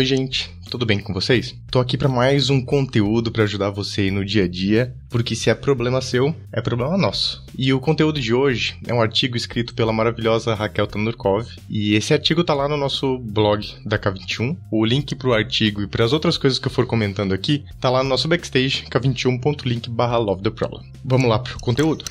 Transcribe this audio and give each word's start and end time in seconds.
Oi, 0.00 0.06
gente, 0.06 0.50
tudo 0.70 0.86
bem 0.86 0.98
com 0.98 1.12
vocês? 1.12 1.54
Tô 1.70 1.78
aqui 1.78 1.98
para 1.98 2.08
mais 2.08 2.48
um 2.48 2.64
conteúdo 2.64 3.30
para 3.30 3.44
ajudar 3.44 3.68
você 3.68 4.10
no 4.10 4.24
dia 4.24 4.44
a 4.44 4.48
dia, 4.48 4.94
porque 5.10 5.36
se 5.36 5.50
é 5.50 5.54
problema 5.54 6.00
seu, 6.00 6.34
é 6.50 6.62
problema 6.62 6.96
nosso. 6.96 7.44
E 7.54 7.70
o 7.70 7.78
conteúdo 7.78 8.18
de 8.18 8.32
hoje 8.32 8.78
é 8.86 8.94
um 8.94 9.02
artigo 9.02 9.36
escrito 9.36 9.74
pela 9.74 9.92
maravilhosa 9.92 10.54
Raquel 10.54 10.86
Tandurkov, 10.86 11.46
e 11.68 11.94
esse 11.96 12.14
artigo 12.14 12.42
tá 12.42 12.54
lá 12.54 12.66
no 12.66 12.78
nosso 12.78 13.18
blog 13.18 13.62
da 13.84 13.98
K21. 13.98 14.56
O 14.72 14.86
link 14.86 15.14
pro 15.14 15.34
artigo 15.34 15.82
e 15.82 15.86
para 15.86 16.06
as 16.06 16.14
outras 16.14 16.38
coisas 16.38 16.58
que 16.58 16.66
eu 16.66 16.72
for 16.72 16.86
comentando 16.86 17.34
aqui 17.34 17.62
tá 17.78 17.90
lá 17.90 18.02
no 18.02 18.08
nosso 18.08 18.26
backstage 18.26 18.86
k21.link/love 18.86 20.42
the 20.42 20.48
problem. 20.48 20.82
Vamos 21.04 21.28
lá 21.28 21.40
pro 21.40 21.60
conteúdo. 21.60 22.06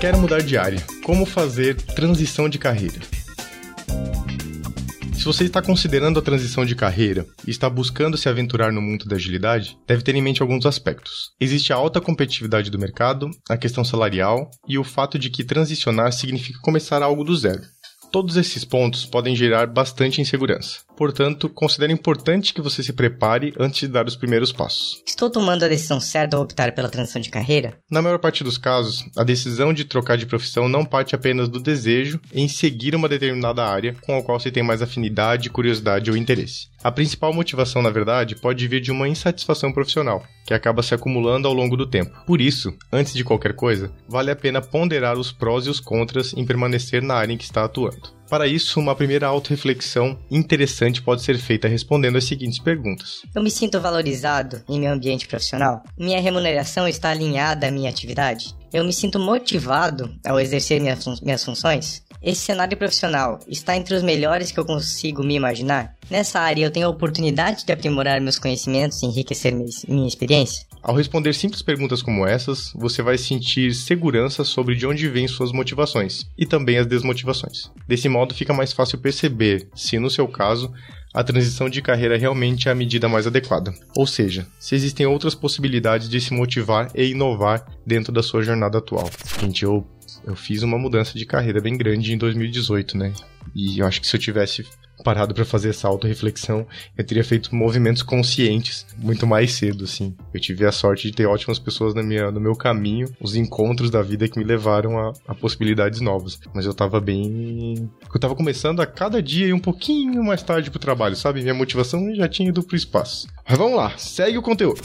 Quero 0.00 0.16
mudar 0.16 0.42
de 0.42 0.56
área. 0.56 0.78
Como 1.02 1.26
fazer 1.26 1.74
transição 1.74 2.48
de 2.48 2.56
carreira? 2.56 3.00
Se 5.12 5.24
você 5.24 5.42
está 5.42 5.60
considerando 5.60 6.20
a 6.20 6.22
transição 6.22 6.64
de 6.64 6.76
carreira 6.76 7.26
e 7.44 7.50
está 7.50 7.68
buscando 7.68 8.16
se 8.16 8.28
aventurar 8.28 8.72
no 8.72 8.80
mundo 8.80 9.06
da 9.06 9.16
agilidade, 9.16 9.76
deve 9.88 10.04
ter 10.04 10.14
em 10.14 10.22
mente 10.22 10.40
alguns 10.40 10.64
aspectos. 10.66 11.32
Existe 11.40 11.72
a 11.72 11.76
alta 11.76 12.00
competitividade 12.00 12.70
do 12.70 12.78
mercado, 12.78 13.28
a 13.50 13.56
questão 13.56 13.84
salarial 13.84 14.48
e 14.68 14.78
o 14.78 14.84
fato 14.84 15.18
de 15.18 15.30
que 15.30 15.42
transicionar 15.42 16.12
significa 16.12 16.60
começar 16.62 17.02
algo 17.02 17.24
do 17.24 17.36
zero. 17.36 17.62
Todos 18.12 18.36
esses 18.36 18.64
pontos 18.64 19.04
podem 19.04 19.34
gerar 19.34 19.66
bastante 19.66 20.20
insegurança. 20.20 20.87
Portanto, 20.98 21.48
considere 21.48 21.92
importante 21.92 22.52
que 22.52 22.60
você 22.60 22.82
se 22.82 22.92
prepare 22.92 23.54
antes 23.56 23.78
de 23.78 23.86
dar 23.86 24.04
os 24.08 24.16
primeiros 24.16 24.52
passos. 24.52 25.00
Estou 25.06 25.30
tomando 25.30 25.64
a 25.64 25.68
decisão 25.68 26.00
certa 26.00 26.36
ao 26.36 26.42
optar 26.42 26.72
pela 26.72 26.88
transição 26.88 27.22
de 27.22 27.30
carreira? 27.30 27.78
Na 27.88 28.02
maior 28.02 28.18
parte 28.18 28.42
dos 28.42 28.58
casos, 28.58 29.04
a 29.16 29.22
decisão 29.22 29.72
de 29.72 29.84
trocar 29.84 30.16
de 30.16 30.26
profissão 30.26 30.68
não 30.68 30.84
parte 30.84 31.14
apenas 31.14 31.48
do 31.48 31.60
desejo 31.60 32.20
em 32.34 32.48
seguir 32.48 32.96
uma 32.96 33.08
determinada 33.08 33.64
área 33.64 33.94
com 34.00 34.18
a 34.18 34.22
qual 34.24 34.40
você 34.40 34.50
tem 34.50 34.64
mais 34.64 34.82
afinidade, 34.82 35.50
curiosidade 35.50 36.10
ou 36.10 36.16
interesse. 36.16 36.66
A 36.82 36.90
principal 36.90 37.32
motivação, 37.32 37.80
na 37.80 37.90
verdade, 37.90 38.34
pode 38.34 38.66
vir 38.66 38.80
de 38.80 38.90
uma 38.90 39.08
insatisfação 39.08 39.72
profissional, 39.72 40.24
que 40.44 40.52
acaba 40.52 40.82
se 40.82 40.94
acumulando 40.94 41.46
ao 41.46 41.54
longo 41.54 41.76
do 41.76 41.86
tempo. 41.86 42.10
Por 42.26 42.40
isso, 42.40 42.74
antes 42.92 43.14
de 43.14 43.22
qualquer 43.22 43.54
coisa, 43.54 43.92
vale 44.08 44.32
a 44.32 44.36
pena 44.36 44.60
ponderar 44.60 45.16
os 45.16 45.30
prós 45.30 45.64
e 45.66 45.70
os 45.70 45.78
contras 45.78 46.32
em 46.34 46.44
permanecer 46.44 47.02
na 47.02 47.14
área 47.14 47.32
em 47.32 47.38
que 47.38 47.44
está 47.44 47.64
atuando. 47.64 48.17
Para 48.28 48.46
isso, 48.46 48.78
uma 48.78 48.94
primeira 48.94 49.26
autorreflexão 49.26 50.18
interessante 50.30 51.00
pode 51.00 51.22
ser 51.22 51.38
feita 51.38 51.66
respondendo 51.66 52.18
as 52.18 52.24
seguintes 52.24 52.58
perguntas. 52.58 53.22
Eu 53.34 53.42
me 53.42 53.50
sinto 53.50 53.80
valorizado 53.80 54.62
em 54.68 54.78
meu 54.78 54.92
ambiente 54.92 55.26
profissional? 55.26 55.82
Minha 55.98 56.20
remuneração 56.20 56.86
está 56.86 57.10
alinhada 57.10 57.68
à 57.68 57.70
minha 57.70 57.88
atividade? 57.88 58.54
Eu 58.70 58.84
me 58.84 58.92
sinto 58.92 59.18
motivado 59.18 60.14
ao 60.26 60.38
exercer 60.38 60.78
minhas, 60.78 61.02
fun 61.02 61.16
minhas 61.22 61.42
funções? 61.42 62.02
Esse 62.20 62.42
cenário 62.42 62.76
profissional 62.76 63.38
está 63.48 63.76
entre 63.76 63.94
os 63.94 64.02
melhores 64.02 64.52
que 64.52 64.60
eu 64.60 64.64
consigo 64.64 65.22
me 65.22 65.34
imaginar? 65.34 65.94
Nessa 66.10 66.40
área 66.40 66.64
eu 66.64 66.70
tenho 66.70 66.86
a 66.86 66.90
oportunidade 66.90 67.64
de 67.64 67.72
aprimorar 67.72 68.20
meus 68.20 68.38
conhecimentos 68.38 69.02
e 69.02 69.06
enriquecer 69.06 69.54
minha 69.88 70.08
experiência? 70.08 70.66
Ao 70.88 70.94
responder 70.94 71.34
simples 71.34 71.60
perguntas 71.60 72.00
como 72.00 72.26
essas, 72.26 72.72
você 72.74 73.02
vai 73.02 73.18
sentir 73.18 73.74
segurança 73.74 74.42
sobre 74.42 74.74
de 74.74 74.86
onde 74.86 75.06
vêm 75.06 75.28
suas 75.28 75.52
motivações 75.52 76.24
e 76.34 76.46
também 76.46 76.78
as 76.78 76.86
desmotivações. 76.86 77.70
Desse 77.86 78.08
modo, 78.08 78.34
fica 78.34 78.54
mais 78.54 78.72
fácil 78.72 78.96
perceber 78.96 79.68
se, 79.74 79.98
no 79.98 80.08
seu 80.08 80.26
caso, 80.26 80.72
a 81.12 81.22
transição 81.22 81.68
de 81.68 81.82
carreira 81.82 82.16
realmente 82.16 82.70
é 82.70 82.72
a 82.72 82.74
medida 82.74 83.06
mais 83.06 83.26
adequada. 83.26 83.74
Ou 83.94 84.06
seja, 84.06 84.46
se 84.58 84.74
existem 84.74 85.04
outras 85.04 85.34
possibilidades 85.34 86.08
de 86.08 86.22
se 86.22 86.32
motivar 86.32 86.90
e 86.94 87.10
inovar 87.10 87.66
dentro 87.86 88.10
da 88.10 88.22
sua 88.22 88.40
jornada 88.40 88.78
atual. 88.78 89.10
Gente, 89.42 89.64
eu, 89.64 89.86
eu 90.24 90.34
fiz 90.34 90.62
uma 90.62 90.78
mudança 90.78 91.18
de 91.18 91.26
carreira 91.26 91.60
bem 91.60 91.76
grande 91.76 92.14
em 92.14 92.16
2018, 92.16 92.96
né? 92.96 93.12
E 93.54 93.80
eu 93.80 93.86
acho 93.86 94.00
que 94.00 94.06
se 94.06 94.16
eu 94.16 94.20
tivesse 94.20 94.64
parado 95.02 95.34
para 95.34 95.44
fazer 95.44 95.70
essa 95.70 95.88
auto-reflexão, 95.88 96.66
eu 96.96 97.04
teria 97.04 97.24
feito 97.24 97.54
movimentos 97.54 98.02
conscientes 98.02 98.86
muito 98.96 99.26
mais 99.26 99.52
cedo, 99.52 99.84
assim. 99.84 100.14
Eu 100.32 100.40
tive 100.40 100.66
a 100.66 100.72
sorte 100.72 101.08
de 101.08 101.14
ter 101.14 101.26
ótimas 101.26 101.58
pessoas 101.58 101.94
na 101.94 102.02
minha, 102.02 102.30
no 102.30 102.40
meu 102.40 102.54
caminho, 102.54 103.08
os 103.20 103.34
encontros 103.34 103.90
da 103.90 104.02
vida 104.02 104.28
que 104.28 104.38
me 104.38 104.44
levaram 104.44 104.98
a, 104.98 105.12
a 105.26 105.34
possibilidades 105.34 106.00
novas. 106.00 106.38
Mas 106.54 106.66
eu 106.66 106.74
tava 106.74 107.00
bem. 107.00 107.90
Eu 108.12 108.20
tava 108.20 108.34
começando 108.34 108.80
a 108.80 108.86
cada 108.86 109.22
dia 109.22 109.46
ir 109.46 109.52
um 109.52 109.58
pouquinho 109.58 110.22
mais 110.22 110.42
tarde 110.42 110.70
pro 110.70 110.78
trabalho, 110.78 111.16
sabe? 111.16 111.42
Minha 111.42 111.54
motivação 111.54 112.14
já 112.14 112.28
tinha 112.28 112.48
ido 112.48 112.62
pro 112.62 112.76
espaço. 112.76 113.28
Mas 113.48 113.58
vamos 113.58 113.76
lá, 113.76 113.96
segue 113.96 114.38
o 114.38 114.42
conteúdo. 114.42 114.80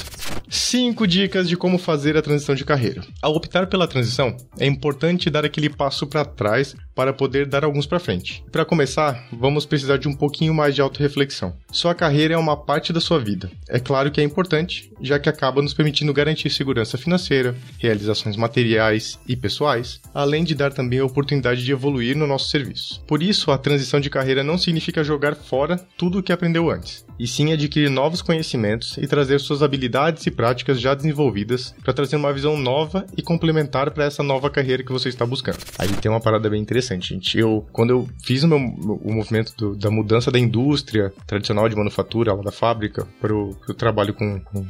5 0.53 1.08
dicas 1.08 1.50
de 1.50 1.58
como 1.58 1.80
fazer 1.80 2.16
a 2.16 2.22
transição 2.22 2.53
de 2.53 2.64
carreira. 2.64 3.02
Ao 3.19 3.34
optar 3.34 3.66
pela 3.66 3.88
transição, 3.88 4.38
é 4.59 4.68
importante 4.68 5.28
dar 5.28 5.44
aquele 5.44 5.68
passo 5.68 6.06
para 6.06 6.24
trás 6.24 6.75
para 6.94 7.12
poder 7.12 7.47
dar 7.47 7.64
alguns 7.64 7.88
para 7.88 8.00
frente. 8.00 8.46
Para 8.52 8.64
começar, 8.64 9.28
vamos 9.34 9.66
precisar 9.66 9.97
de 9.97 10.08
um 10.08 10.14
pouquinho 10.14 10.53
mais 10.53 10.75
de 10.75 10.81
autorreflexão. 10.81 11.56
Sua 11.72 11.96
carreira 11.96 12.36
é 12.36 12.38
uma 12.38 12.56
parte 12.56 12.94
da 12.94 13.02
sua 13.02 13.18
vida. 13.18 13.50
É 13.68 13.80
claro 13.80 14.12
que 14.12 14.22
é 14.22 14.24
importante, 14.24 14.91
já 15.03 15.19
que 15.19 15.30
acaba 15.30 15.62
nos 15.62 15.74
permitindo 15.74 16.14
garantir 16.14 16.50
segurança 16.50 16.97
financeira, 16.97 17.56
realizações 17.78 18.38
materiais 18.38 19.19
e 19.28 19.36
pessoais, 19.36 20.00
além 20.14 20.44
de 20.44 20.56
dar 20.56 20.72
também 20.72 21.00
a 21.00 21.06
oportunidade 21.06 21.64
de 21.64 21.72
evoluir 21.72 22.18
no 22.18 22.25
nosso 22.25 22.50
serviço. 22.50 23.03
Por 23.06 23.22
isso, 23.22 23.52
a 23.52 23.58
transição 23.58 24.00
de 24.00 24.09
carreira 24.09 24.44
não 24.44 24.58
significa 24.58 25.03
jogar 25.03 25.36
fora 25.36 25.78
tudo 25.97 26.19
o 26.19 26.24
que 26.24 26.31
aprendeu 26.31 26.69
antes, 26.72 27.06
e 27.19 27.28
sim 27.28 27.52
adquirir 27.52 27.90
novos 27.90 28.22
conhecimentos 28.22 28.97
e 28.97 29.06
trazer 29.06 29.40
suas 29.40 29.62
habilidades 29.62 30.25
e 30.25 30.31
práticas 30.31 30.80
já 30.80 30.94
desenvolvidas 30.94 31.75
para 31.84 31.94
trazer 31.94 32.16
uma 32.16 32.34
visão 32.34 32.58
nova 32.58 33.06
e 33.18 33.22
complementar 33.22 33.91
para 33.91 34.06
essa 34.06 34.24
nova 34.24 34.50
carreira 34.50 34.84
que 34.84 34.91
você 34.91 35.09
está 35.09 35.25
buscando. 35.25 35.59
Aí 35.78 35.90
tem 35.90 36.09
uma 36.09 36.22
parada 36.22 36.50
bem 36.50 36.62
interessante, 36.62 37.14
gente. 37.14 37.38
Eu, 37.38 37.66
quando 37.72 37.90
eu 37.90 38.08
fiz 38.24 38.44
o, 38.44 38.47
meu, 38.47 38.58
o 38.58 39.14
movimento 39.14 39.53
do, 39.58 39.75
da 39.75 39.91
mudança 39.91 40.31
da 40.31 40.40
indústria 40.40 41.14
tradicional 41.28 41.68
de 41.68 41.75
manufatura, 41.75 42.34
lá 42.34 42.41
da 42.41 42.52
fábrica, 42.52 43.08
para 43.20 43.34
o 43.34 43.53
trabalho 43.78 44.14
com, 44.14 44.40
com, 44.40 44.64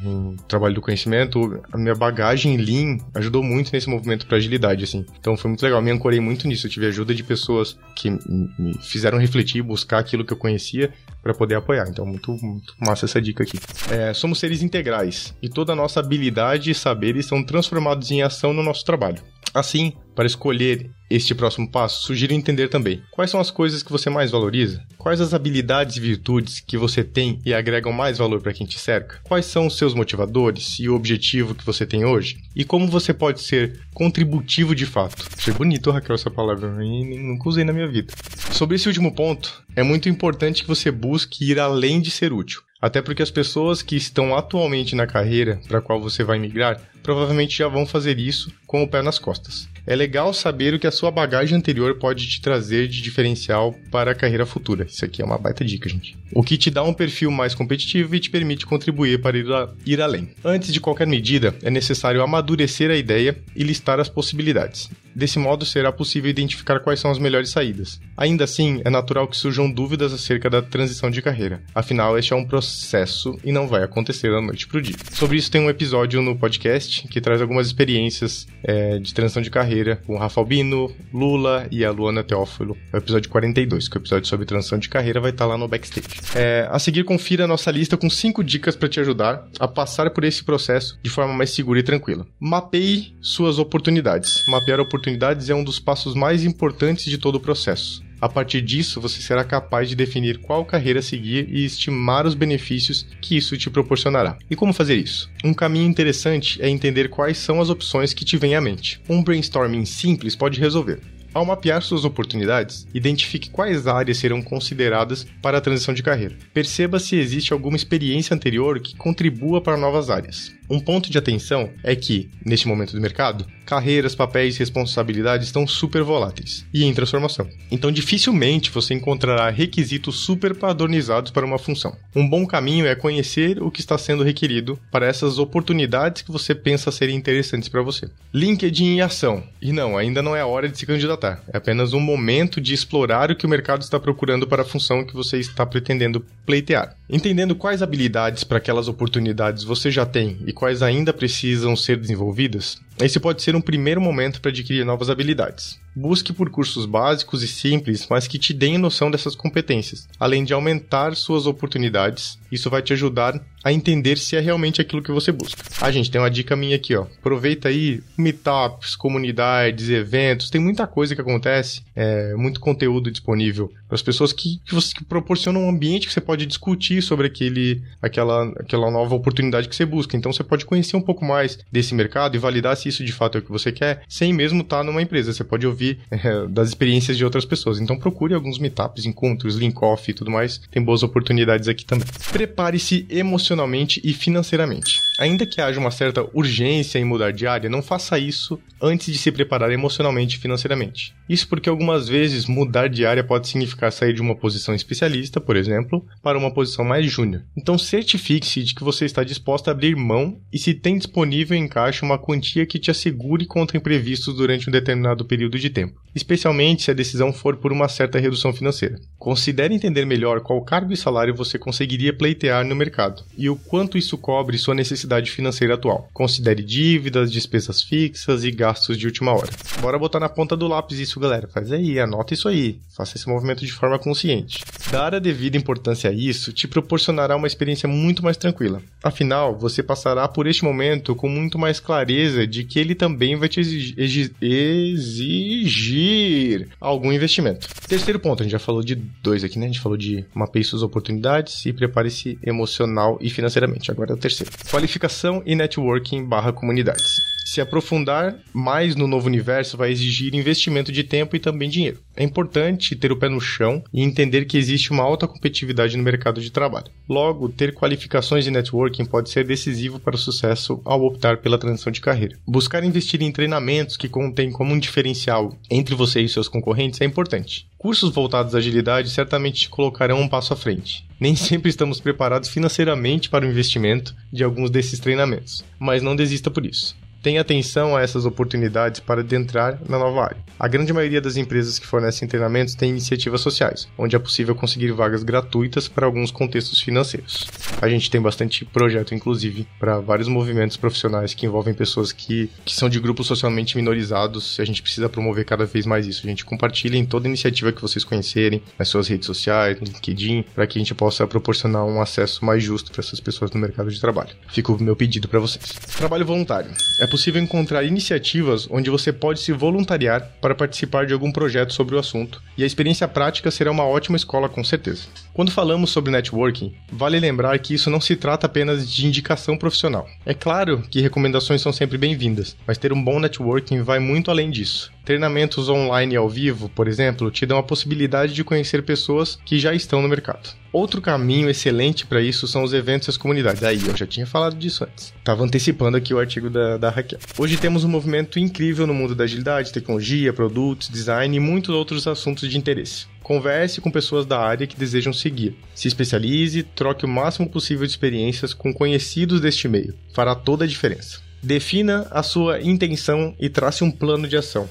trabalho 0.48 0.76
do 0.76 0.82
conhecimento, 0.82 1.62
a 1.72 1.78
minha 1.78 1.96
bagagem 1.96 2.58
Lean 2.58 2.98
ajudou 3.14 3.44
muito 3.44 3.72
nesse 3.72 3.90
movimento 3.90 4.26
para 4.26 4.38
agilidade, 4.38 4.84
assim. 4.84 5.06
Então 5.20 5.38
foi 5.38 5.50
muito 5.50 5.64
legal, 5.64 5.82
me 5.82 5.92
ancorei 5.92 6.20
muito 6.20 6.48
nisso. 6.48 6.68
Eu 6.68 6.72
tive 6.72 6.88
ajuda 6.88 7.14
de 7.14 7.24
pessoas 7.24 7.78
que 7.96 8.10
me 8.10 8.74
fizeram 8.82 9.18
refletir, 9.18 9.62
buscar 9.62 10.00
aquilo 10.00 10.26
que 10.26 10.34
eu 10.34 10.38
conhecia 10.38 10.94
para 11.22 11.34
poder 11.34 11.56
apoiar. 11.56 11.88
Então, 11.88 12.06
muito, 12.06 12.32
muito 12.42 12.74
massa 12.80 13.06
essa 13.06 13.22
dica 13.22 13.44
aqui. 13.44 13.60
É, 13.90 14.14
somos 14.14 14.40
seres 14.40 14.62
integrais 14.62 15.34
e 15.42 15.50
toda 15.50 15.74
a 15.74 15.76
nossa 15.76 16.00
habilidade 16.00 16.72
e 16.72 16.76
saberes 16.76 17.26
são 17.26 17.44
transformados 17.44 18.12
em 18.12 18.22
ação 18.22 18.54
no 18.54 18.64
nosso 18.64 18.84
trabalho. 18.86 19.22
Assim, 19.54 19.94
para 20.16 20.26
escolher 20.26 20.90
este 21.10 21.36
próximo 21.36 21.70
passo, 21.70 22.04
sugiro 22.04 22.34
entender 22.34 22.70
também 22.70 23.04
quais 23.12 23.30
são 23.30 23.40
as 23.40 23.52
coisas 23.52 23.84
que 23.84 23.92
você 23.92 24.10
mais 24.10 24.32
valoriza, 24.32 24.84
quais 24.98 25.22
as 25.22 25.32
habilidades 25.32 25.98
e 25.98 26.00
virtudes 26.00 26.60
que 26.60 26.76
você 26.76 27.04
tem 27.04 27.40
e 27.46 27.54
agregam 27.54 27.92
mais 27.92 28.18
valor 28.18 28.42
para 28.42 28.54
quem 28.54 28.66
te 28.66 28.80
cerca, 28.80 29.20
quais 29.24 29.46
são 29.46 29.68
os 29.68 29.78
seus 29.78 29.94
motivadores 29.94 30.80
e 30.80 30.90
o 30.90 30.96
objetivo 30.96 31.54
que 31.54 31.66
você 31.66 31.86
tem 31.86 32.04
hoje, 32.04 32.42
e 32.56 32.66
como 32.66 32.88
você 32.88 33.14
pode 33.14 33.42
ser 33.42 33.80
contributivo 33.94 34.74
de 34.74 34.88
fato. 34.88 35.28
Achei 35.38 35.54
bonito, 35.54 35.92
Raquel, 35.92 36.16
essa 36.16 36.32
palavra, 36.32 36.84
e 36.84 37.18
nunca 37.20 37.50
usei 37.50 37.64
na 37.64 37.74
minha 37.74 37.88
vida. 37.88 38.12
Sobre 38.52 38.76
esse 38.76 38.88
último 38.88 39.14
ponto, 39.14 39.64
é 39.76 39.84
muito 39.84 40.10
importante 40.10 40.64
que 40.64 40.68
você 40.68 40.90
busque 40.90 41.52
ir 41.52 41.60
além 41.60 42.02
de 42.02 42.10
ser 42.10 42.34
útil. 42.34 42.62
Até 42.84 43.02
porque 43.02 43.24
as 43.24 43.32
pessoas 43.32 43.82
que 43.82 43.96
estão 43.96 44.36
atualmente 44.36 44.94
na 44.94 45.08
carreira 45.08 45.58
para 45.70 45.78
a 45.78 45.82
qual 45.82 46.02
você 46.02 46.22
vai 46.22 46.38
migrar 46.38 46.82
provavelmente 47.02 47.58
já 47.58 47.70
vão 47.70 47.86
fazer 47.86 48.20
isso 48.20 48.52
com 48.68 48.84
o 48.84 48.88
pé 48.88 49.02
nas 49.02 49.18
costas. 49.18 49.70
É 49.88 49.96
legal 49.96 50.34
saber 50.34 50.74
o 50.74 50.80
que 50.80 50.88
a 50.88 50.92
sua 50.92 51.10
bagagem 51.10 51.58
anterior 51.58 51.98
pode 51.98 52.28
te 52.28 52.42
trazer 52.42 52.90
de 52.90 53.02
diferencial 53.02 53.74
para 53.90 54.12
a 54.12 54.16
carreira 54.16 54.46
futura. 54.46 54.84
Isso 54.84 55.06
aqui 55.06 55.22
é 55.22 55.26
uma 55.26 55.38
baita 55.38 55.64
dica, 55.64 55.88
gente. 55.88 56.18
O 56.34 56.44
que 56.44 56.58
te 56.58 56.70
dá 56.70 56.84
um 56.84 56.94
perfil 56.94 57.32
mais 57.32 57.56
competitivo 57.56 58.16
e 58.16 58.20
te 58.20 58.30
permite 58.30 58.66
contribuir 58.66 59.22
para 59.22 59.38
ir, 59.38 59.50
a, 59.50 59.70
ir 59.86 60.02
além. 60.02 60.32
Antes 60.44 60.74
de 60.74 60.82
qualquer 60.82 61.08
medida, 61.08 61.56
é 61.64 61.70
necessário 61.70 62.22
amadurecer 62.22 62.92
a 62.92 62.98
ideia 62.98 63.38
e 63.56 63.64
listar 63.64 63.98
as 64.02 64.10
possibilidades. 64.10 64.90
Desse 65.16 65.40
modo, 65.40 65.66
será 65.66 65.92
possível 65.92 66.30
identificar 66.30 66.80
quais 66.80 67.00
são 67.00 67.12
as 67.12 67.20
melhores 67.20 67.50
saídas. 67.50 68.00
Ainda 68.18 68.44
assim, 68.44 68.82
é 68.84 68.90
natural 68.90 69.28
que 69.28 69.38
surjam 69.38 69.70
dúvidas 69.70 70.14
acerca 70.14 70.50
da 70.50 70.62
transição 70.62 71.10
de 71.10 71.22
carreira. 71.22 71.62
Afinal, 71.74 72.18
este 72.18 72.34
é 72.34 72.36
um 72.36 72.46
processo 72.46 73.38
e 73.44 73.52
não 73.52 73.68
vai 73.68 73.84
acontecer 73.84 74.32
da 74.32 74.42
noite 74.42 74.68
para 74.68 74.78
o 74.78 74.82
dia. 74.82 74.96
Sobre 75.12 75.38
isso, 75.38 75.52
tem 75.52 75.62
um 75.62 75.70
episódio 75.70 76.22
no 76.22 76.36
podcast 76.36 77.08
que 77.08 77.22
traz 77.22 77.42
algumas 77.42 77.68
experiências 77.68 78.48
é, 78.64 79.00
de 79.00 79.14
transição 79.14 79.42
de 79.42 79.50
carreira 79.50 80.02
com 80.06 80.16
o 80.16 80.18
Rafa 80.18 80.40
Albino, 80.40 80.92
Lula 81.14 81.68
e 81.72 81.86
a 81.86 81.92
Luana 81.92 82.24
Teófilo. 82.24 82.78
É 82.92 82.98
o 82.98 83.00
episódio 83.00 83.30
42, 83.30 83.88
que 83.88 83.98
é 83.98 84.00
o 84.00 84.02
episódio 84.02 84.28
sobre 84.28 84.46
transição 84.46 84.78
de 84.80 84.90
carreira 84.90 85.20
vai 85.20 85.32
estar 85.32 85.46
lá 85.46 85.58
no 85.58 85.68
backstage. 85.68 86.08
É, 86.36 86.68
a 86.70 86.80
seguir, 86.80 87.04
confira 87.04 87.46
a 87.46 87.48
nossa 87.48 87.70
lista 87.72 87.98
com 87.98 88.10
5 88.10 88.44
dicas 88.44 88.76
para 88.76 88.90
te 88.90 89.00
ajudar 89.00 89.48
a 89.60 89.68
passar 89.68 90.10
por 90.12 90.24
esse 90.24 90.44
processo 90.44 90.98
de 91.04 91.10
forma 91.10 91.34
mais 91.34 91.52
segura 91.52 91.80
e 91.80 91.84
tranquila. 91.84 92.26
Mapeie 92.40 93.16
suas 93.22 93.60
oportunidades. 93.60 94.44
Mapear 94.48 94.80
oportunidades 94.80 95.03
é 95.50 95.56
um 95.56 95.64
dos 95.64 95.80
passos 95.80 96.16
mais 96.16 96.44
importantes 96.44 97.06
de 97.06 97.18
todo 97.18 97.36
o 97.36 97.40
processo. 97.40 98.04
A 98.24 98.30
partir 98.30 98.62
disso, 98.62 99.02
você 99.02 99.22
será 99.22 99.44
capaz 99.44 99.90
de 99.90 99.96
definir 99.96 100.38
qual 100.38 100.64
carreira 100.64 101.02
seguir 101.02 101.46
e 101.50 101.66
estimar 101.66 102.26
os 102.26 102.34
benefícios 102.34 103.06
que 103.20 103.36
isso 103.36 103.58
te 103.58 103.70
proporcionará. 103.70 104.38
E 104.50 104.56
como 104.56 104.72
fazer 104.72 104.96
isso? 104.96 105.30
Um 105.44 105.54
caminho 105.54 105.90
interessante 105.90 106.62
é 106.62 106.70
entender 106.70 107.10
quais 107.10 107.38
são 107.38 107.60
as 107.60 107.70
opções 107.70 108.14
que 108.14 108.24
te 108.24 108.38
vêm 108.38 108.56
à 108.56 108.62
mente. 108.62 109.02
Um 109.10 109.22
brainstorming 109.22 109.84
simples 109.84 110.38
pode 110.38 110.58
resolver. 110.58 111.02
Ao 111.34 111.44
mapear 111.44 111.82
suas 111.82 112.06
oportunidades, 112.06 112.86
identifique 112.94 113.50
quais 113.50 113.88
áreas 113.88 114.20
serão 114.20 114.40
consideradas 114.40 115.26
para 115.42 115.58
a 115.58 115.62
transição 115.62 115.92
de 115.92 116.04
carreira. 116.04 116.38
Perceba 116.54 117.00
se 117.00 117.16
existe 117.16 117.52
alguma 117.52 117.76
experiência 117.76 118.36
anterior 118.36 118.80
que 118.80 118.96
contribua 118.96 119.60
para 119.60 119.76
novas 119.76 120.12
áreas. 120.12 120.54
Um 120.70 120.80
ponto 120.80 121.12
de 121.12 121.18
atenção 121.18 121.70
é 121.84 121.96
que, 121.96 122.30
neste 122.46 122.68
momento 122.68 122.94
do 122.94 123.02
mercado, 123.02 123.46
carreiras, 123.66 124.16
papéis 124.16 124.56
e 124.56 124.60
responsabilidades 124.60 125.48
estão 125.48 125.68
super 125.68 126.04
voláteis 126.04 126.66
e 126.74 126.84
em 126.84 126.94
transformação. 126.94 127.48
Então, 127.72 127.92
dificilmente 127.92 128.72
você 128.72 128.94
encontrará 128.94 129.50
requisitos 129.50 130.20
super 130.20 130.56
padronizados 130.56 131.32
para 131.32 131.46
uma 131.46 131.60
função. 131.60 131.96
Um 132.16 132.28
bom 132.28 132.46
caminho 132.46 132.86
é 132.86 132.96
conhecer 132.96 133.62
o 133.62 133.72
que 133.72 133.82
está 133.82 133.98
sendo 133.98 134.24
requerido 134.24 134.80
para 134.92 135.08
essas 135.08 135.38
oportunidades 135.38 136.22
que 136.22 136.32
você 136.32 136.56
pensa 136.56 136.92
serem 136.92 137.16
interessantes 137.16 137.70
para 137.70 137.82
você. 137.82 138.10
LinkedIn 138.34 138.96
em 138.96 139.02
ação. 139.02 139.44
E 139.62 139.72
não, 139.72 139.98
ainda 139.98 140.22
não 140.22 140.36
é 140.36 140.42
a 140.42 140.48
hora 140.48 140.70
de 140.70 140.78
se 140.78 140.86
candidatar. 140.86 141.23
É 141.48 141.58
apenas 141.58 141.94
um 141.94 142.00
momento 142.00 142.60
de 142.60 142.74
explorar 142.74 143.32
o 143.32 143.36
que 143.36 143.46
o 143.46 143.50
mercado 143.50 143.82
está 143.82 144.00
procurando 144.00 144.48
para 144.48 144.62
a 144.62 144.66
função 144.66 145.06
que 145.06 145.14
você 145.14 145.38
está 145.38 145.66
pretendendo 145.66 146.26
pleitear. 146.46 146.96
Entendendo 147.10 147.56
quais 147.56 147.82
habilidades 147.82 148.44
para 148.44 148.58
aquelas 148.58 148.88
oportunidades 148.88 149.64
você 149.64 149.90
já 149.90 150.06
tem 150.06 150.38
e 150.46 150.54
quais 150.54 150.82
ainda 150.82 151.14
precisam 151.14 151.76
ser 151.76 151.98
desenvolvidas, 151.98 152.80
esse 153.00 153.20
pode 153.20 153.42
ser 153.42 153.56
um 153.56 153.62
primeiro 153.62 154.00
momento 154.00 154.40
para 154.40 154.52
adquirir 154.52 154.86
novas 154.86 155.10
habilidades. 155.10 155.80
Busque 155.96 156.34
por 156.34 156.50
cursos 156.50 156.86
básicos 156.86 157.44
e 157.44 157.48
simples, 157.48 158.08
mas 158.10 158.28
que 158.28 158.40
te 158.40 158.52
deem 158.52 158.80
noção 158.80 159.12
dessas 159.12 159.36
competências, 159.36 160.08
além 160.20 160.44
de 160.44 160.54
aumentar 160.54 161.16
suas 161.16 161.46
oportunidades. 161.46 162.40
Isso 162.52 162.70
vai 162.70 162.82
te 162.82 162.94
ajudar 162.94 163.40
a 163.64 163.72
entender 163.72 164.18
se 164.18 164.36
é 164.36 164.40
realmente 164.40 164.82
aquilo 164.82 165.02
que 165.02 165.12
você 165.12 165.32
busca. 165.32 165.62
Ah, 165.80 165.92
gente, 165.92 166.12
tem 166.12 166.20
uma 166.20 166.32
dica 166.32 166.56
minha 166.56 166.76
aqui, 166.76 166.96
ó. 166.96 167.04
Aproveita 167.04 167.70
aí 167.70 168.02
meetups, 168.18 168.96
comunidades, 168.96 169.90
eventos, 169.90 170.50
tem 170.50 170.60
muita 170.60 170.86
coisa 170.88 171.16
que 171.16 171.22
acontece, 171.22 171.84
é, 171.96 172.36
muito 172.36 172.60
conteúdo 172.60 173.12
disponível 173.12 173.72
para 173.88 173.96
as 173.96 174.02
pessoas 174.02 174.34
que, 174.34 174.60
que, 174.66 174.74
você, 174.74 174.94
que 174.94 175.04
proporcionam 175.04 175.62
um 175.62 175.70
ambiente 175.70 176.08
que 176.08 176.14
você 176.14 176.22
pode 176.22 176.46
discutir 176.46 177.02
sobre 177.02 177.28
aquele, 177.28 177.82
aquela, 178.02 178.46
aquela 178.60 178.90
nova 178.90 179.14
oportunidade 179.14 179.70
que 179.70 179.76
você 179.76 179.86
busca. 179.86 180.18
Então 180.18 180.34
você 180.34 180.44
pode 180.44 180.66
conhecer 180.66 180.98
um 180.98 181.02
pouco 181.02 181.24
mais 181.24 181.60
desse 181.72 181.94
mercado 181.94 182.36
e 182.36 182.40
validar 182.40 182.76
se 182.76 182.83
isso 182.90 183.04
de 183.04 183.12
fato 183.12 183.38
é 183.38 183.40
o 183.40 183.44
que 183.44 183.52
você 183.52 183.72
quer, 183.72 184.04
sem 184.08 184.34
mesmo 184.34 184.62
estar 184.62 184.78
tá 184.78 184.84
numa 184.84 185.02
empresa. 185.02 185.34
Você 185.34 185.44
pode 185.44 185.66
ouvir 185.66 186.00
é, 186.10 186.48
das 186.50 186.70
experiências 186.70 187.18
de 187.18 187.26
outras 187.26 187.46
pessoas. 187.46 187.80
Então 187.80 187.98
procure 187.98 188.34
alguns 188.34 188.60
meetups, 188.60 189.06
encontros, 189.06 189.56
link 189.56 189.78
off 189.82 190.10
e 190.10 190.14
tudo 190.14 190.32
mais. 190.32 190.60
Tem 190.72 190.84
boas 190.84 191.04
oportunidades 191.04 191.68
aqui 191.68 191.86
também. 191.86 192.08
Prepare-se 192.32 193.06
emocionalmente 193.10 194.02
e 194.04 194.14
financeiramente. 194.14 195.00
Ainda 195.20 195.46
que 195.46 195.62
haja 195.62 195.80
uma 195.80 195.92
certa 195.92 196.26
urgência 196.34 197.00
em 197.00 197.06
mudar 197.06 197.32
de 197.32 197.46
área, 197.46 197.70
não 197.70 197.82
faça 197.82 198.18
isso 198.18 198.60
antes 198.82 199.12
de 199.12 199.18
se 199.18 199.32
preparar 199.32 199.72
emocionalmente 199.72 200.36
e 200.36 200.40
financeiramente. 200.40 201.14
Isso 201.30 201.48
porque 201.48 201.70
algumas 201.70 202.08
vezes 202.08 202.46
mudar 202.46 202.90
de 202.90 203.06
área 203.06 203.24
pode 203.24 203.48
significar 203.48 203.92
sair 203.92 204.14
de 204.14 204.22
uma 204.22 204.36
posição 204.36 204.76
especialista, 204.76 205.40
por 205.40 205.56
exemplo, 205.56 206.06
para 206.22 206.38
uma 206.38 206.54
posição 206.54 206.84
mais 206.84 207.10
júnior. 207.10 207.44
Então 207.56 207.78
certifique-se 207.78 208.64
de 208.64 208.76
que 208.76 208.84
você 208.84 209.06
está 209.06 209.24
disposto 209.24 209.68
a 209.68 209.72
abrir 209.72 209.96
mão 209.96 210.40
e 210.52 210.58
se 210.58 210.74
tem 210.74 210.98
disponível 210.98 211.58
em 211.58 211.68
caixa 211.68 212.06
uma 212.06 212.18
quantia 212.18 212.66
que 212.66 212.73
te 212.80 212.92
assegure 212.92 213.46
contra 213.46 213.78
imprevistos 213.78 214.36
durante 214.36 214.70
um 214.70 214.72
determinado 214.72 215.26
período 215.26 215.60
de 215.60 215.70
tempo, 215.70 216.00
especialmente 216.16 216.84
se 216.84 216.92
a 216.92 216.94
decisão 216.94 217.32
for 217.34 217.58
por 217.58 217.72
uma 217.72 217.88
certa 217.88 218.20
redução 218.20 218.54
financeira. 218.54 219.00
Considere 219.18 219.74
entender 219.74 220.06
melhor 220.06 220.42
qual 220.42 220.62
cargo 220.62 220.94
e 220.94 220.98
salário 220.98 221.36
você 221.36 221.58
conseguiria 221.58 222.14
pleitear 222.14 222.66
no 222.66 222.76
mercado 222.76 223.24
e 223.38 223.50
o 223.50 223.56
quanto 223.56 223.98
isso 223.98 224.18
cobre 224.18 224.58
sua 224.58 224.76
necessidade 224.76 225.32
financeira 225.32 225.76
atual. 225.76 226.10
Considere 226.14 226.62
dívidas, 226.62 227.32
despesas 227.32 227.82
fixas 227.82 228.44
e 228.44 228.52
gastos 228.52 228.98
de 228.98 229.06
última 229.06 229.34
hora. 229.34 229.50
Bora 229.80 230.00
botar 230.00 230.20
na 230.20 230.30
ponta 230.30 230.56
do 230.56 230.68
lápis 230.68 231.00
isso, 231.00 231.20
galera. 231.20 231.48
Faz 231.48 231.72
aí, 231.72 232.00
anota 232.00 232.34
isso 232.34 232.48
aí. 232.48 232.80
Faça 232.96 233.18
esse 233.18 233.28
movimento 233.28 233.66
de 233.66 233.72
forma 233.72 233.98
consciente. 233.98 234.64
Dar 234.92 235.16
a 235.16 235.20
devida 235.20 235.58
importância 235.58 236.10
a 236.10 236.14
isso 236.14 236.54
te 236.54 236.68
proporcionará 236.68 237.36
uma 237.36 237.48
experiência 237.48 237.88
muito 237.88 238.24
mais 238.24 238.38
tranquila. 238.38 238.82
Afinal, 239.04 239.58
você 239.58 239.82
passará 239.82 240.28
por 240.28 240.48
este 240.48 240.64
momento 240.64 241.16
com 241.16 241.28
muito 241.28 241.58
mais 241.58 241.80
clareza 241.80 242.46
de 242.46 242.63
que 242.64 242.80
ele 242.80 242.96
também 242.96 243.36
vai 243.36 243.50
te 243.50 243.60
exigir, 243.60 244.32
exigir 244.42 246.70
algum 246.80 247.12
investimento. 247.12 247.68
Terceiro 247.88 248.20
ponto, 248.20 248.42
a 248.42 248.44
gente 248.44 248.52
já 248.52 248.60
falou 248.60 248.84
de 248.84 248.96
dois 248.96 249.44
aqui, 249.44 249.60
né? 249.60 249.66
A 249.66 249.70
gente 249.70 249.82
falou 249.82 249.98
de 249.98 250.26
mapeie 250.34 250.64
suas 250.64 250.84
oportunidades 250.84 251.66
e 251.66 251.74
prepare-se 251.74 252.38
emocional 252.44 253.18
e 253.22 253.30
financeiramente. 253.30 253.92
Agora 253.92 254.12
é 254.12 254.16
o 254.16 254.18
terceiro. 254.18 254.52
Qualificação 254.70 255.42
e 255.46 255.56
networking 255.56 256.26
barra 256.26 256.54
comunidades. 256.54 257.33
Se 257.46 257.60
aprofundar 257.60 258.38
mais 258.54 258.96
no 258.96 259.08
novo 259.08 259.28
universo 259.28 259.76
vai 259.78 259.92
exigir 259.92 260.34
investimento 260.34 260.92
de 260.92 261.04
tempo 261.04 261.36
e 261.36 261.40
também 261.40 261.70
dinheiro. 261.70 262.00
É 262.16 262.24
importante 262.24 262.96
ter 262.96 263.12
o 263.12 263.18
pé 263.18 263.28
no 263.28 263.42
chão 263.42 263.84
e 263.94 264.02
entender 264.02 264.46
que 264.46 264.58
existe 264.58 264.92
uma 264.92 265.04
alta 265.04 265.28
competitividade 265.28 265.98
no 265.98 266.04
mercado 266.04 266.40
de 266.40 266.52
trabalho. 266.52 266.88
Logo, 267.08 267.50
ter 267.50 267.74
qualificações 267.74 268.46
de 268.46 268.52
networking 268.52 269.06
pode 269.06 269.30
ser 269.30 269.46
decisivo 269.46 270.00
para 270.00 270.16
o 270.16 270.20
sucesso 270.20 270.82
ao 270.86 271.04
optar 271.04 271.38
pela 271.38 271.58
transição 271.58 271.92
de 271.92 272.02
carreira. 272.02 272.38
Buscar 272.48 272.84
investir 272.84 273.22
em 273.22 273.32
treinamentos 273.32 273.98
que 273.98 274.08
contêm 274.08 274.52
como 274.52 274.74
um 274.74 274.80
diferencial 274.80 275.58
entre 275.70 275.96
você 275.96 276.22
e 276.22 276.30
seus 276.30 276.48
concorrentes 276.48 277.02
é 277.02 277.06
importante. 277.06 277.68
Cursos 277.78 278.14
voltados 278.14 278.56
à 278.56 278.60
agilidade 278.60 279.10
certamente 279.10 279.62
te 279.62 279.70
colocarão 279.70 280.22
um 280.22 280.28
passo 280.28 280.54
à 280.54 280.56
frente. 280.56 281.06
Nem 281.20 281.36
sempre 281.36 281.70
estamos 281.70 282.00
preparados 282.00 282.50
financeiramente 282.50 283.30
para 283.30 283.46
o 283.46 283.50
investimento 283.50 284.16
de 284.32 284.44
alguns 284.44 284.70
desses 284.70 285.00
treinamentos, 285.00 285.64
mas 285.78 286.02
não 286.02 286.16
desista 286.16 286.50
por 286.50 286.66
isso. 286.66 286.96
Tenha 287.24 287.40
atenção 287.40 287.96
a 287.96 288.02
essas 288.02 288.26
oportunidades 288.26 289.00
para 289.00 289.22
adentrar 289.22 289.80
na 289.88 289.98
nova 289.98 290.26
área. 290.26 290.38
A 290.60 290.68
grande 290.68 290.92
maioria 290.92 291.22
das 291.22 291.38
empresas 291.38 291.80
que 291.80 291.88
fornecem 291.88 292.28
treinamentos 292.28 292.76
tem 292.76 292.90
iniciativas 292.90 293.40
sociais, 293.40 293.88
onde 293.98 294.14
é 294.14 294.20
possível 294.20 294.54
conseguir 294.54 294.92
vagas 294.92 295.24
gratuitas 295.24 295.88
para 295.88 296.06
alguns 296.06 296.32
contextos 296.32 296.82
financeiros. 296.82 297.48
A 297.82 297.88
gente 297.88 298.12
tem 298.12 298.22
bastante 298.22 298.66
projeto, 298.66 299.16
inclusive, 299.16 299.66
para 299.80 300.02
vários 300.02 300.28
movimentos 300.28 300.76
profissionais 300.76 301.34
que 301.34 301.46
envolvem 301.46 301.74
pessoas 301.74 302.12
que, 302.12 302.50
que 302.66 302.76
são 302.76 302.90
de 302.90 303.00
grupos 303.00 303.26
socialmente 303.26 303.78
minorizados. 303.78 304.60
A 304.60 304.66
gente 304.66 304.82
precisa 304.82 305.08
promover 305.08 305.46
cada 305.46 305.66
vez 305.66 305.86
mais 305.86 306.06
isso. 306.06 306.26
A 306.26 306.30
gente 306.30 306.44
compartilha 306.44 306.98
em 306.98 307.06
toda 307.06 307.26
iniciativa 307.26 307.72
que 307.72 307.82
vocês 307.82 308.04
conhecerem, 308.04 308.62
nas 308.78 308.90
suas 308.90 309.08
redes 309.08 309.28
sociais, 309.28 309.80
no 309.80 309.86
LinkedIn, 309.86 310.44
para 310.54 310.68
que 310.68 310.78
a 310.78 310.82
gente 310.82 310.94
possa 310.94 311.26
proporcionar 311.26 311.86
um 311.86 312.02
acesso 312.02 312.44
mais 312.44 312.62
justo 312.62 312.92
para 312.92 313.00
essas 313.00 313.22
pessoas 313.22 313.50
no 313.52 313.62
mercado 313.62 313.90
de 313.90 314.02
trabalho. 314.02 314.32
Fica 314.50 314.74
o 314.74 314.84
meu 314.84 314.94
pedido 314.98 315.30
para 315.30 315.40
vocês. 315.40 315.72
Trabalho 315.96 316.26
voluntário. 316.26 316.70
É 317.00 317.13
possível 317.14 317.40
encontrar 317.40 317.84
iniciativas 317.84 318.68
onde 318.72 318.90
você 318.90 319.14
pode 319.14 319.40
se 319.40 319.52
voluntariar 319.52 320.32
para 320.42 320.56
participar 320.56 321.06
de 321.06 321.14
algum 321.14 321.32
projeto 321.32 321.72
sobre 321.72 321.94
o 321.96 322.00
assunto, 322.00 322.42
e 322.58 322.64
a 322.64 322.66
experiência 322.66 323.08
prática 323.08 323.52
será 323.52 323.70
uma 323.70 323.86
ótima 323.86 324.18
escola 324.18 324.50
com 324.50 324.64
certeza. 324.64 325.04
Quando 325.32 325.52
falamos 325.52 325.92
sobre 325.92 326.12
networking, 326.12 326.74
vale 326.92 327.20
lembrar 327.20 327.60
que 327.60 327.76
isso 327.76 327.92
não 327.92 328.02
se 328.02 328.16
trata 328.16 328.48
apenas 328.48 328.92
de 328.92 329.06
indicação 329.06 329.56
profissional. 329.56 330.08
É 330.26 330.34
claro 330.34 330.82
que 330.90 331.02
recomendações 331.02 331.62
são 331.62 331.72
sempre 331.72 332.00
bem-vindas, 332.00 332.56
mas 332.66 332.80
ter 332.80 332.92
um 332.92 333.04
bom 333.04 333.20
networking 333.20 333.84
vai 333.84 334.00
muito 334.00 334.32
além 334.32 334.50
disso. 334.50 334.92
Treinamentos 335.06 335.68
online 335.68 336.16
ao 336.16 336.30
vivo, 336.30 336.70
por 336.70 336.88
exemplo, 336.88 337.30
te 337.30 337.46
dão 337.46 337.58
a 337.58 337.64
possibilidade 337.64 338.34
de 338.34 338.44
conhecer 338.44 338.84
pessoas 338.84 339.38
que 339.46 339.60
já 339.60 339.74
estão 339.74 340.02
no 340.02 340.08
mercado. 340.08 340.52
Outro 340.72 341.02
caminho 341.02 341.50
excelente 341.50 342.06
para 342.06 342.22
isso 342.22 342.48
são 342.48 342.64
os 342.64 342.74
eventos 342.74 343.08
e 343.08 343.12
as 343.12 343.18
comunidades. 343.18 343.64
Aí, 343.64 343.82
eu 343.86 343.98
já 343.98 344.08
tinha 344.08 344.26
falado 344.26 344.56
disso 344.56 344.86
antes. 344.86 345.14
Tava 345.22 345.44
antecipando 345.44 345.98
aqui 345.98 346.14
o 346.14 346.20
artigo 346.20 346.50
da, 346.50 346.78
da 346.78 346.90
Raquel. 346.90 347.20
Hoje 347.38 347.58
temos 347.58 347.84
um 347.84 347.90
movimento 347.90 348.40
incrível 348.40 348.88
no 348.88 348.94
mundo 348.94 349.14
da 349.14 349.26
agilidade, 349.26 349.74
tecnologia, 349.74 350.32
produtos, 350.32 350.88
design 350.88 351.36
e 351.36 351.40
muitos 351.40 351.76
outros 351.76 352.08
assuntos 352.08 352.50
de 352.50 352.58
interesse. 352.58 353.06
Converse 353.22 353.82
com 353.82 353.92
pessoas 353.92 354.26
da 354.26 354.40
área 354.40 354.66
que 354.66 354.78
desejam 354.78 355.12
seguir. 355.12 355.56
Se 355.76 355.88
especialize, 355.88 356.64
troque 356.64 357.06
o 357.06 357.10
máximo 357.10 357.50
possível 357.50 357.86
de 357.86 357.92
experiências 357.92 358.54
com 358.54 358.74
conhecidos 358.74 359.42
deste 359.42 359.68
meio. 359.68 359.94
Fará 360.14 360.34
toda 360.34 360.64
a 360.64 360.68
diferença. 360.68 361.22
Defina 361.42 362.08
a 362.10 362.24
sua 362.24 362.62
intenção 362.62 363.36
e 363.38 363.50
trace 363.50 363.84
um 363.84 363.92
plano 363.92 364.28
de 364.30 364.38
ação. 364.38 364.70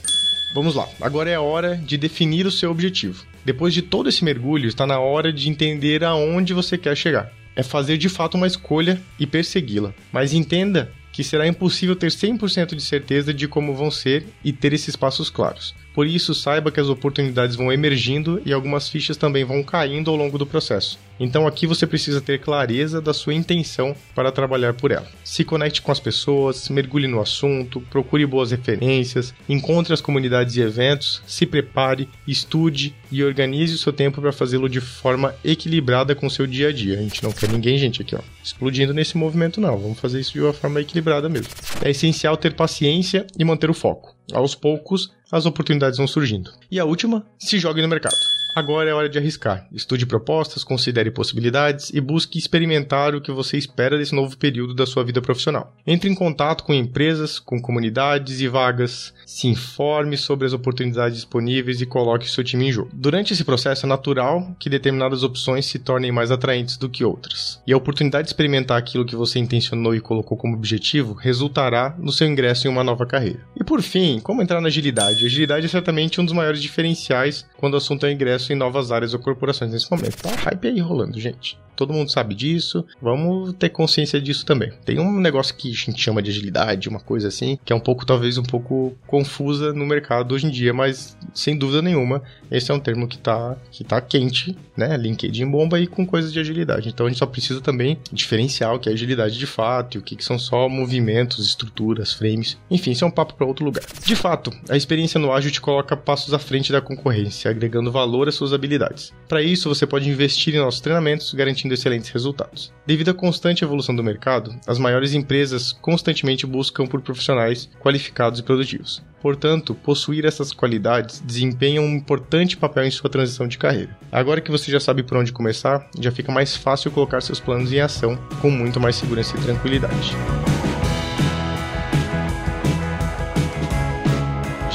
Vamos 0.54 0.74
lá, 0.74 0.86
agora 1.00 1.30
é 1.30 1.34
a 1.34 1.40
hora 1.40 1.76
de 1.76 1.96
definir 1.96 2.46
o 2.46 2.50
seu 2.50 2.70
objetivo. 2.70 3.24
Depois 3.42 3.72
de 3.72 3.80
todo 3.80 4.10
esse 4.10 4.22
mergulho, 4.22 4.68
está 4.68 4.86
na 4.86 5.00
hora 5.00 5.32
de 5.32 5.48
entender 5.48 6.04
aonde 6.04 6.52
você 6.52 6.76
quer 6.76 6.94
chegar. 6.94 7.32
É 7.56 7.62
fazer 7.62 7.96
de 7.96 8.10
fato 8.10 8.36
uma 8.36 8.46
escolha 8.46 9.00
e 9.18 9.26
persegui-la. 9.26 9.94
Mas 10.12 10.34
entenda 10.34 10.92
que 11.10 11.24
será 11.24 11.46
impossível 11.46 11.96
ter 11.96 12.10
100% 12.10 12.74
de 12.74 12.82
certeza 12.82 13.32
de 13.32 13.48
como 13.48 13.74
vão 13.74 13.90
ser 13.90 14.26
e 14.44 14.52
ter 14.52 14.74
esses 14.74 14.94
passos 14.94 15.30
claros. 15.30 15.74
Por 15.94 16.06
isso, 16.06 16.34
saiba 16.34 16.70
que 16.70 16.80
as 16.80 16.88
oportunidades 16.88 17.56
vão 17.56 17.72
emergindo 17.72 18.40
e 18.44 18.52
algumas 18.52 18.88
fichas 18.88 19.16
também 19.16 19.44
vão 19.44 19.62
caindo 19.62 20.10
ao 20.10 20.16
longo 20.16 20.38
do 20.38 20.46
processo. 20.46 20.98
Então 21.20 21.46
aqui 21.46 21.66
você 21.66 21.86
precisa 21.86 22.20
ter 22.20 22.40
clareza 22.40 23.00
da 23.00 23.14
sua 23.14 23.34
intenção 23.34 23.94
para 24.14 24.32
trabalhar 24.32 24.74
por 24.74 24.90
ela. 24.90 25.06
Se 25.22 25.44
conecte 25.44 25.82
com 25.82 25.92
as 25.92 26.00
pessoas, 26.00 26.68
mergulhe 26.68 27.06
no 27.06 27.20
assunto, 27.20 27.80
procure 27.82 28.26
boas 28.26 28.50
referências, 28.50 29.34
encontre 29.48 29.92
as 29.92 30.00
comunidades 30.00 30.56
e 30.56 30.62
eventos, 30.62 31.22
se 31.26 31.46
prepare, 31.46 32.08
estude 32.26 32.94
e 33.12 33.22
organize 33.22 33.74
o 33.74 33.78
seu 33.78 33.92
tempo 33.92 34.20
para 34.20 34.32
fazê-lo 34.32 34.68
de 34.68 34.80
forma 34.80 35.34
equilibrada 35.44 36.14
com 36.14 36.26
o 36.26 36.30
seu 36.30 36.46
dia 36.46 36.68
a 36.68 36.72
dia. 36.72 36.98
A 36.98 37.02
gente 37.02 37.22
não 37.22 37.30
quer 37.30 37.48
ninguém, 37.50 37.76
gente, 37.76 38.00
aqui 38.02 38.16
ó, 38.16 38.20
explodindo 38.42 38.94
nesse 38.94 39.16
movimento 39.16 39.60
não. 39.60 39.78
Vamos 39.78 40.00
fazer 40.00 40.18
isso 40.18 40.32
de 40.32 40.40
uma 40.40 40.52
forma 40.52 40.80
equilibrada 40.80 41.28
mesmo. 41.28 41.52
É 41.82 41.90
essencial 41.90 42.36
ter 42.36 42.54
paciência 42.54 43.26
e 43.38 43.44
manter 43.44 43.70
o 43.70 43.74
foco. 43.74 44.16
Aos 44.32 44.54
poucos, 44.54 45.12
as 45.30 45.44
oportunidades 45.44 45.98
vão 45.98 46.06
surgindo. 46.06 46.50
E 46.70 46.80
a 46.80 46.84
última, 46.84 47.24
se 47.38 47.58
jogue 47.58 47.82
no 47.82 47.88
mercado. 47.88 48.16
Agora 48.54 48.90
é 48.90 48.92
hora 48.92 49.08
de 49.08 49.16
arriscar. 49.16 49.66
Estude 49.72 50.04
propostas, 50.04 50.62
considere 50.62 51.10
possibilidades 51.10 51.90
e 51.94 52.00
busque 52.02 52.38
experimentar 52.38 53.14
o 53.14 53.20
que 53.20 53.32
você 53.32 53.56
espera 53.56 53.96
desse 53.96 54.14
novo 54.14 54.36
período 54.36 54.74
da 54.74 54.84
sua 54.84 55.02
vida 55.02 55.22
profissional. 55.22 55.74
Entre 55.86 56.10
em 56.10 56.14
contato 56.14 56.62
com 56.62 56.74
empresas, 56.74 57.38
com 57.38 57.60
comunidades 57.60 58.42
e 58.42 58.48
vagas, 58.48 59.14
se 59.24 59.48
informe 59.48 60.18
sobre 60.18 60.46
as 60.46 60.52
oportunidades 60.52 61.16
disponíveis 61.16 61.80
e 61.80 61.86
coloque 61.86 62.30
seu 62.30 62.44
time 62.44 62.68
em 62.68 62.72
jogo. 62.72 62.90
Durante 62.92 63.32
esse 63.32 63.42
processo 63.42 63.86
é 63.86 63.88
natural 63.88 64.54
que 64.58 64.68
determinadas 64.68 65.22
opções 65.22 65.64
se 65.64 65.78
tornem 65.78 66.12
mais 66.12 66.30
atraentes 66.30 66.76
do 66.76 66.90
que 66.90 67.04
outras. 67.04 67.58
E 67.66 67.72
a 67.72 67.76
oportunidade 67.76 68.24
de 68.24 68.30
experimentar 68.34 68.76
aquilo 68.76 69.06
que 69.06 69.16
você 69.16 69.38
intencionou 69.38 69.94
e 69.94 70.00
colocou 70.00 70.36
como 70.36 70.54
objetivo 70.54 71.14
resultará 71.14 71.94
no 71.98 72.12
seu 72.12 72.28
ingresso 72.28 72.66
em 72.66 72.70
uma 72.70 72.84
nova 72.84 73.06
carreira. 73.06 73.40
E 73.58 73.64
por 73.64 73.80
fim, 73.80 74.20
como 74.20 74.42
entrar 74.42 74.60
na 74.60 74.68
agilidade? 74.68 75.24
A 75.24 75.26
agilidade 75.26 75.64
é 75.64 75.68
certamente 75.70 76.20
um 76.20 76.24
dos 76.24 76.34
maiores 76.34 76.60
diferenciais 76.60 77.46
quando 77.56 77.74
o 77.74 77.78
assunto 77.78 78.04
é 78.04 78.12
ingresso 78.12 78.41
em 78.50 78.56
novas 78.56 78.90
áreas 78.90 79.14
ou 79.14 79.20
corporações 79.20 79.70
nesse 79.70 79.90
momento. 79.90 80.16
Tá 80.22 80.30
hype 80.30 80.68
aí 80.68 80.80
rolando, 80.80 81.18
gente. 81.20 81.58
Todo 81.82 81.92
mundo 81.92 82.12
sabe 82.12 82.32
disso. 82.32 82.86
Vamos 83.02 83.54
ter 83.54 83.68
consciência 83.68 84.20
disso 84.20 84.46
também. 84.46 84.70
Tem 84.84 85.00
um 85.00 85.18
negócio 85.18 85.52
que 85.52 85.68
a 85.68 85.74
gente 85.74 86.00
chama 86.00 86.22
de 86.22 86.30
agilidade, 86.30 86.88
uma 86.88 87.00
coisa 87.00 87.26
assim, 87.26 87.58
que 87.64 87.72
é 87.72 87.76
um 87.76 87.80
pouco, 87.80 88.06
talvez, 88.06 88.38
um 88.38 88.44
pouco 88.44 88.94
confusa 89.04 89.72
no 89.72 89.84
mercado 89.84 90.32
hoje 90.32 90.46
em 90.46 90.50
dia, 90.50 90.72
mas 90.72 91.16
sem 91.34 91.56
dúvida 91.56 91.82
nenhuma, 91.82 92.22
esse 92.52 92.70
é 92.70 92.74
um 92.74 92.78
termo 92.78 93.08
que 93.08 93.18
tá, 93.18 93.56
que 93.72 93.82
tá 93.82 94.00
quente, 94.00 94.56
né? 94.76 94.96
LinkedIn 94.96 95.50
bomba 95.50 95.76
aí 95.76 95.88
com 95.88 96.06
coisas 96.06 96.32
de 96.32 96.38
agilidade. 96.38 96.88
Então 96.88 97.06
a 97.06 97.08
gente 97.08 97.18
só 97.18 97.26
precisa 97.26 97.60
também 97.60 97.98
diferenciar 98.12 98.72
o 98.72 98.78
que 98.78 98.88
é 98.88 98.92
agilidade 98.92 99.36
de 99.36 99.46
fato 99.46 99.96
e 99.96 99.98
o 99.98 100.02
que, 100.02 100.14
que 100.14 100.24
são 100.24 100.38
só 100.38 100.68
movimentos, 100.68 101.44
estruturas, 101.44 102.12
frames. 102.12 102.56
Enfim, 102.70 102.92
isso 102.92 103.04
é 103.04 103.08
um 103.08 103.10
papo 103.10 103.34
para 103.34 103.44
outro 103.44 103.64
lugar. 103.64 103.82
De 104.04 104.14
fato, 104.14 104.52
a 104.68 104.76
experiência 104.76 105.18
no 105.18 105.32
ágil 105.32 105.50
te 105.50 105.60
coloca 105.60 105.96
passos 105.96 106.32
à 106.32 106.38
frente 106.38 106.70
da 106.70 106.80
concorrência, 106.80 107.50
agregando 107.50 107.90
valor 107.90 108.28
às 108.28 108.36
suas 108.36 108.52
habilidades. 108.52 109.12
Para 109.26 109.42
isso, 109.42 109.68
você 109.68 109.84
pode 109.84 110.08
investir 110.08 110.54
em 110.54 110.58
nossos 110.58 110.80
treinamentos, 110.80 111.32
garantindo 111.32 111.71
excelentes 111.72 112.10
resultados. 112.10 112.72
Devido 112.86 113.10
à 113.10 113.14
constante 113.14 113.64
evolução 113.64 113.94
do 113.94 114.04
mercado, 114.04 114.54
as 114.66 114.78
maiores 114.78 115.14
empresas 115.14 115.72
constantemente 115.72 116.46
buscam 116.46 116.86
por 116.86 117.00
profissionais 117.00 117.68
qualificados 117.80 118.40
e 118.40 118.42
produtivos. 118.42 119.02
Portanto, 119.20 119.74
possuir 119.74 120.24
essas 120.24 120.52
qualidades 120.52 121.20
desempenha 121.20 121.80
um 121.80 121.94
importante 121.94 122.56
papel 122.56 122.84
em 122.84 122.90
sua 122.90 123.08
transição 123.08 123.46
de 123.46 123.56
carreira. 123.56 123.96
Agora 124.10 124.40
que 124.40 124.50
você 124.50 124.70
já 124.70 124.80
sabe 124.80 125.02
por 125.02 125.16
onde 125.16 125.32
começar, 125.32 125.88
já 125.98 126.10
fica 126.10 126.32
mais 126.32 126.56
fácil 126.56 126.90
colocar 126.90 127.20
seus 127.20 127.38
planos 127.38 127.72
em 127.72 127.80
ação 127.80 128.16
com 128.40 128.50
muito 128.50 128.80
mais 128.80 128.96
segurança 128.96 129.36
e 129.36 129.40
tranquilidade. 129.40 130.16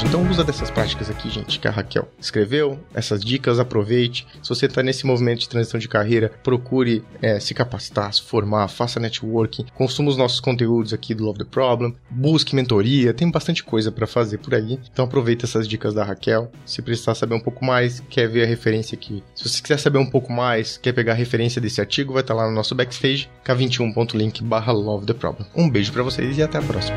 Então 0.08 0.26
usa 0.26 0.42
dessas 0.42 0.70
práticas 0.70 1.10
aqui, 1.10 1.28
gente, 1.28 1.60
que 1.60 1.68
a 1.68 1.70
Raquel 1.70 2.08
escreveu, 2.18 2.80
essas 2.94 3.22
dicas, 3.22 3.58
aproveite. 3.58 4.26
Se 4.42 4.48
você 4.48 4.64
está 4.64 4.82
nesse 4.82 5.06
movimento 5.06 5.40
de 5.40 5.48
transição 5.50 5.78
de 5.78 5.86
carreira, 5.86 6.32
procure 6.42 7.04
é, 7.20 7.38
se 7.38 7.52
capacitar, 7.52 8.10
se 8.10 8.22
formar, 8.22 8.68
faça 8.68 8.98
networking, 8.98 9.66
consuma 9.74 10.08
os 10.08 10.16
nossos 10.16 10.40
conteúdos 10.40 10.94
aqui 10.94 11.14
do 11.14 11.24
Love 11.24 11.40
the 11.40 11.44
Problem, 11.44 11.94
busque 12.08 12.56
mentoria, 12.56 13.12
tem 13.12 13.30
bastante 13.30 13.62
coisa 13.62 13.92
para 13.92 14.06
fazer 14.06 14.38
por 14.38 14.54
aí. 14.54 14.80
Então 14.90 15.04
aproveita 15.04 15.44
essas 15.44 15.68
dicas 15.68 15.92
da 15.92 16.04
Raquel. 16.04 16.50
Se 16.64 16.80
precisar 16.80 17.14
saber 17.14 17.34
um 17.34 17.40
pouco 17.40 17.62
mais, 17.62 18.02
quer 18.08 18.28
ver 18.28 18.44
a 18.44 18.46
referência 18.46 18.96
aqui. 18.96 19.22
Se 19.34 19.46
você 19.46 19.60
quiser 19.60 19.78
saber 19.78 19.98
um 19.98 20.08
pouco 20.08 20.32
mais, 20.32 20.78
quer 20.78 20.94
pegar 20.94 21.12
a 21.12 21.16
referência 21.16 21.60
desse 21.60 21.82
artigo, 21.82 22.14
vai 22.14 22.22
estar 22.22 22.34
tá 22.34 22.40
lá 22.40 22.48
no 22.48 22.54
nosso 22.54 22.74
backstage, 22.74 23.28
k21.link 23.44 24.42
barra 24.42 24.72
Love 24.72 25.04
the 25.04 25.12
Problem. 25.12 25.46
Um 25.54 25.68
beijo 25.68 25.92
para 25.92 26.02
vocês 26.02 26.38
e 26.38 26.42
até 26.42 26.56
a 26.56 26.62
próxima. 26.62 26.96